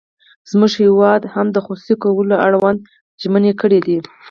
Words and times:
زموږ 0.51 0.71
هېواد 0.83 1.21
هم 1.33 1.47
د 1.51 1.57
خصوصي 1.65 1.95
کولو 2.03 2.35
اړوند 2.45 2.79
ژمنې 3.21 3.53
کړې 3.61 3.79
دي. 3.87 3.97